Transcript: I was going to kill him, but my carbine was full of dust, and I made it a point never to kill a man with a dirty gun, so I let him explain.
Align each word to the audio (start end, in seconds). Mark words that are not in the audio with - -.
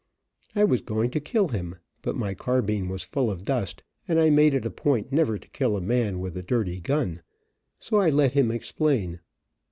I 0.55 0.63
was 0.63 0.81
going 0.81 1.11
to 1.11 1.19
kill 1.19 1.49
him, 1.49 1.75
but 2.01 2.15
my 2.15 2.33
carbine 2.33 2.87
was 2.89 3.03
full 3.03 3.29
of 3.29 3.45
dust, 3.45 3.83
and 4.07 4.19
I 4.19 4.31
made 4.31 4.55
it 4.55 4.65
a 4.65 4.71
point 4.71 5.11
never 5.11 5.37
to 5.37 5.47
kill 5.49 5.77
a 5.77 5.79
man 5.81 6.17
with 6.19 6.35
a 6.35 6.41
dirty 6.41 6.79
gun, 6.79 7.21
so 7.77 7.97
I 7.97 8.09
let 8.09 8.31
him 8.33 8.49
explain. 8.49 9.19